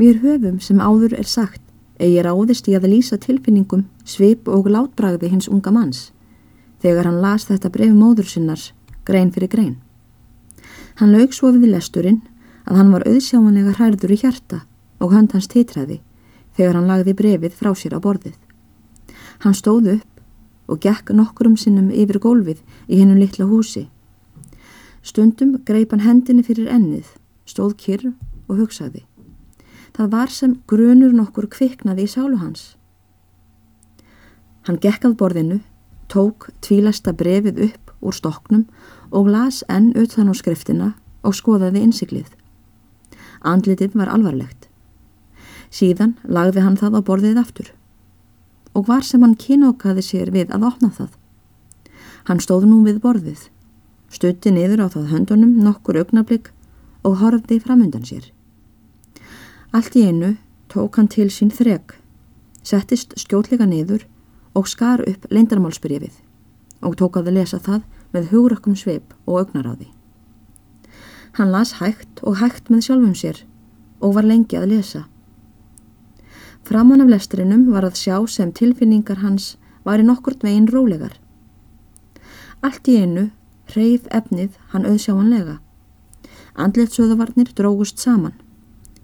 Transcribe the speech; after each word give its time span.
Við 0.00 0.22
höfum 0.22 0.60
sem 0.64 0.78
áður 0.80 1.12
er 1.18 1.28
sagt 1.28 1.60
eigi 2.00 2.22
ráðist 2.24 2.68
í 2.70 2.76
að 2.78 2.86
lýsa 2.88 3.18
tilfinningum, 3.20 3.82
svip 4.04 4.48
og 4.48 4.70
látbragði 4.72 5.28
hins 5.28 5.48
unga 5.52 5.72
manns 5.74 6.06
þegar 6.80 7.10
hann 7.10 7.20
las 7.20 7.44
þetta 7.50 7.68
bref 7.74 7.92
móður 7.92 8.30
sinnars 8.30 8.70
grein 9.04 9.28
fyrir 9.34 9.50
grein. 9.52 9.74
Hann 10.96 11.12
laug 11.12 11.34
svo 11.36 11.50
við 11.52 11.74
lesturinn 11.74 12.22
að 12.64 12.78
hann 12.80 12.94
var 12.94 13.04
auðsjámanlega 13.10 13.76
hærður 13.76 14.14
í 14.14 14.18
hjarta 14.22 14.62
og 15.04 15.12
hönd 15.12 15.36
hans 15.36 15.50
titræði 15.52 15.98
þegar 16.56 16.78
hann 16.78 16.88
lagði 16.88 17.16
brefið 17.20 17.60
frá 17.60 17.74
sér 17.76 17.96
á 17.96 18.00
borðið. 18.00 18.38
Hann 19.44 19.56
stóð 19.58 19.98
upp 19.98 20.72
og 20.72 20.80
gekk 20.80 21.12
nokkurum 21.12 21.58
sinnum 21.60 21.92
yfir 21.92 22.22
gólfið 22.24 22.64
í 22.88 23.02
hennum 23.02 23.20
litla 23.20 23.44
húsi. 23.50 23.90
Stundum 25.02 25.58
greip 25.66 25.92
hann 25.92 26.06
hendinni 26.08 26.46
fyrir 26.46 26.72
ennið, 26.72 27.04
stóð 27.44 27.76
kyrr 27.76 28.12
og 28.48 28.60
hugsaði. 28.64 29.09
Það 29.96 30.12
var 30.12 30.30
sem 30.30 30.56
grunur 30.70 31.12
nokkur 31.14 31.48
kviknaði 31.50 32.06
í 32.06 32.10
sálu 32.10 32.38
hans. 32.40 32.76
Hann 34.68 34.78
gekk 34.80 35.06
að 35.08 35.16
borðinu, 35.20 35.60
tók 36.12 36.50
tvílasta 36.64 37.14
brefið 37.16 37.62
upp 37.70 37.94
úr 38.00 38.16
stoknum 38.16 38.66
og 39.10 39.28
las 39.28 39.62
enn 39.68 39.92
utan 39.98 40.30
á 40.30 40.34
skriftina 40.36 40.92
og 41.26 41.36
skoðaði 41.36 41.84
innsiklið. 41.84 42.28
Andlitið 43.40 43.96
var 43.96 44.10
alvarlegt. 44.12 44.68
Síðan 45.70 46.16
lagði 46.24 46.64
hann 46.64 46.78
það 46.80 46.98
á 46.98 47.00
borðið 47.06 47.40
aftur 47.40 47.70
og 48.74 48.86
var 48.86 49.02
sem 49.02 49.22
hann 49.24 49.34
kynókaði 49.34 50.02
sér 50.06 50.30
við 50.30 50.52
að 50.54 50.66
opna 50.68 50.90
það. 50.94 51.10
Hann 52.28 52.42
stóð 52.42 52.68
nú 52.70 52.82
við 52.86 53.00
borðið, 53.02 53.48
stutti 54.12 54.52
niður 54.54 54.84
á 54.86 54.94
það 54.94 55.10
höndunum 55.14 55.56
nokkur 55.64 55.98
augnablík 55.98 56.52
og 57.02 57.18
horfði 57.22 57.58
framundan 57.64 58.06
sér. 58.06 58.28
Allt 59.70 59.94
í 59.94 60.02
einu 60.02 60.32
tók 60.66 60.96
hann 60.98 61.06
til 61.06 61.28
sín 61.30 61.52
þreg, 61.54 61.92
settist 62.66 63.12
skjótleika 63.14 63.68
niður 63.70 64.02
og 64.58 64.66
skar 64.66 65.04
upp 65.06 65.28
leindarmálsbrifið 65.30 66.16
og 66.82 66.96
tók 66.98 67.20
að 67.20 67.30
lesa 67.36 67.60
það 67.62 67.84
með 68.10 68.32
hugrökkum 68.32 68.74
sveip 68.74 69.14
og 69.30 69.44
augnaráði. 69.44 69.86
Hann 71.38 71.54
las 71.54 71.76
hægt 71.78 72.18
og 72.26 72.40
hægt 72.42 72.66
með 72.66 72.88
sjálfum 72.88 73.14
sér 73.14 73.44
og 74.02 74.16
var 74.18 74.26
lengi 74.26 74.58
að 74.58 74.72
lesa. 74.74 75.04
Framan 76.66 77.06
af 77.06 77.14
lestrinum 77.14 77.68
var 77.70 77.86
að 77.86 78.02
sjá 78.02 78.18
sem 78.26 78.50
tilfinningar 78.50 79.22
hans 79.22 79.54
var 79.86 80.02
í 80.02 80.06
nokkurt 80.06 80.42
veginn 80.42 80.66
rólegar. 80.66 81.14
Allt 82.60 82.90
í 82.90 82.98
einu 82.98 83.30
reyð 83.76 84.10
efnið 84.10 84.58
hann 84.74 84.86
auðsjáanlega. 84.90 85.60
Andletsöðavarnir 86.58 87.54
drógust 87.54 88.02
saman. 88.02 88.34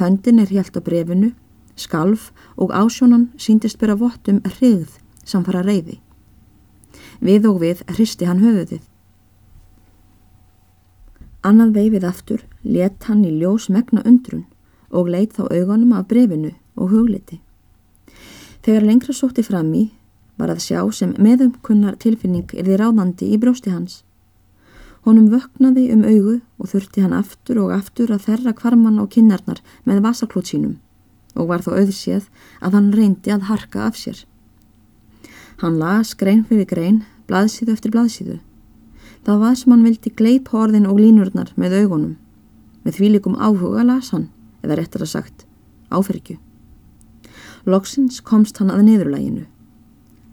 Höndin 0.00 0.40
er 0.40 0.48
hjælt 0.48 0.76
á 0.76 0.80
brefinu, 0.80 1.32
skalf 1.76 2.30
og 2.56 2.72
ásjónan 2.72 3.28
síndist 3.36 3.78
byrja 3.78 3.98
vottum 4.00 4.40
hrigð 4.44 4.98
samfara 5.24 5.62
reyði. 5.62 6.00
Við 7.20 7.46
og 7.48 7.60
við 7.62 7.84
hristi 7.92 8.26
hann 8.28 8.42
höfuðið. 8.42 8.82
Annað 11.42 11.74
veifið 11.78 12.04
aftur 12.06 12.44
let 12.62 13.08
hann 13.08 13.24
í 13.26 13.32
ljós 13.40 13.68
megna 13.68 14.02
undrun 14.06 14.44
og 14.90 15.08
leitt 15.10 15.34
þá 15.36 15.48
augunum 15.50 15.96
af 15.96 16.06
brefinu 16.08 16.52
og 16.76 16.92
hugliti. 16.92 17.40
Þegar 18.62 18.86
lengra 18.86 19.14
sótti 19.16 19.42
fram 19.42 19.72
í 19.74 19.88
var 20.38 20.52
að 20.52 20.62
sjá 20.62 20.80
sem 20.94 21.14
meðumkunnar 21.18 21.98
tilfinning 21.98 22.48
er 22.54 22.66
því 22.66 22.78
ráðandi 22.78 23.32
í 23.34 23.38
brjósti 23.42 23.72
hans. 23.74 24.02
Honum 25.02 25.32
vöknaði 25.32 25.88
um 25.94 26.04
augu 26.06 26.36
og 26.62 26.70
þurfti 26.70 27.02
hann 27.02 27.16
aftur 27.16 27.58
og 27.64 27.72
aftur 27.74 28.12
að 28.14 28.28
þerra 28.28 28.52
kvarmann 28.54 29.00
á 29.02 29.04
kinnarnar 29.10 29.62
með 29.82 30.04
vasaklút 30.04 30.52
sínum 30.52 30.76
og 31.34 31.48
var 31.48 31.64
þó 31.64 31.72
auðséð 31.80 32.28
að 32.60 32.76
hann 32.76 32.92
reyndi 32.94 33.32
að 33.32 33.48
harka 33.48 33.86
af 33.88 33.96
sér. 33.98 34.20
Hann 35.62 35.78
las 35.80 36.12
grein 36.18 36.44
fyrir 36.46 36.68
grein, 36.68 37.02
blaðsíðu 37.26 37.72
eftir 37.74 37.94
blaðsíðu. 37.94 38.38
Það 39.22 39.42
var 39.42 39.56
sem 39.58 39.72
hann 39.72 39.84
vildi 39.86 40.12
gleipa 40.18 40.58
orðin 40.64 40.88
og 40.90 41.00
línurnar 41.00 41.52
með 41.56 41.78
augunum. 41.82 42.16
Með 42.82 42.98
því 42.98 43.10
líkum 43.14 43.38
áhuga 43.38 43.84
las 43.86 44.10
hann, 44.12 44.28
eða 44.62 44.80
réttar 44.80 45.06
að 45.06 45.12
sagt, 45.14 45.46
áfergju. 45.94 46.38
Loksins 47.64 48.18
komst 48.26 48.58
hann 48.58 48.72
að 48.74 48.84
niðurlæginu. 48.88 49.46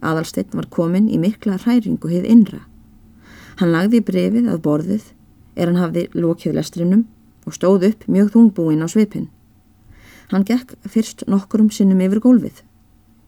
Adalsteinn 0.02 0.56
var 0.58 0.70
komin 0.74 1.10
í 1.12 1.20
mikla 1.22 1.60
hræringu 1.62 2.10
hið 2.10 2.26
innra. 2.26 2.64
Hann 3.60 3.74
lagði 3.76 4.02
brefið 4.08 4.48
að 4.48 4.64
borðið 4.64 5.12
er 5.60 5.68
hann 5.68 5.82
hafði 5.82 6.08
lókjöð 6.16 6.58
lestrinum 6.60 7.06
og 7.46 7.56
stóð 7.58 7.90
upp 7.90 8.08
mjög 8.08 8.34
þungbúin 8.36 8.86
á 8.86 8.88
svipin. 8.88 9.28
Hann 10.32 10.48
gekk 10.48 10.76
fyrst 10.88 11.26
nokkurum 11.28 11.72
sinnum 11.74 12.02
yfir 12.06 12.24
gólfið. 12.24 12.64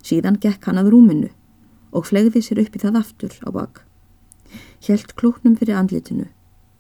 Síðan 0.05 0.39
gekk 0.41 0.65
hann 0.69 0.79
að 0.81 0.93
rúminu 0.95 1.31
og 1.91 2.07
flegði 2.07 2.43
sér 2.45 2.63
upp 2.63 2.75
í 2.77 2.83
það 2.83 3.01
aftur 3.01 3.39
á 3.43 3.49
bak 3.51 3.85
hjælt 4.81 5.13
klúknum 5.15 5.55
fyrir 5.57 5.77
andlitinu 5.77 6.27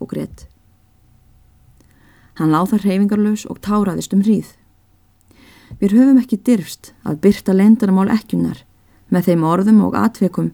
og 0.01 0.09
greitt. 0.13 0.47
Hann 2.39 2.53
láð 2.53 2.73
það 2.73 2.85
reyfingarlaus 2.87 3.45
og 3.45 3.59
táraðist 3.61 4.15
um 4.15 4.23
hríð. 4.25 4.55
Við 5.79 5.95
höfum 5.97 6.21
ekki 6.21 6.41
dyrfst 6.41 6.93
að 7.07 7.21
byrta 7.25 7.55
lendarmál 7.55 8.09
ekkunar 8.11 8.63
með 9.13 9.29
þeim 9.29 9.45
orðum 9.47 9.83
og 9.85 9.97
atveikum 9.99 10.51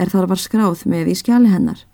er 0.00 0.10
þar 0.10 0.30
var 0.32 0.40
skráð 0.40 0.84
með 0.90 1.12
í 1.12 1.16
skjali 1.20 1.52
hennar. 1.52 1.84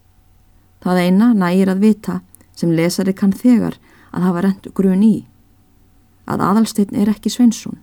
Það 0.85 1.03
eina 1.03 1.33
nægir 1.35 1.73
að 1.73 1.83
vita 1.85 2.21
sem 2.57 2.73
lesari 2.73 3.15
kann 3.17 3.33
þegar 3.37 3.79
að 4.13 4.27
hafa 4.29 4.45
rent 4.47 4.69
grun 4.75 5.05
í. 5.05 5.27
Að 6.27 6.43
aðalsteinn 6.49 6.97
er 6.97 7.11
ekki 7.13 7.31
Svensson. 7.33 7.79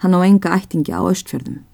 Hann 0.00 0.14
á 0.16 0.20
enga 0.24 0.54
ættingi 0.56 0.94
á 0.94 1.00
austfjörðum. 1.00 1.64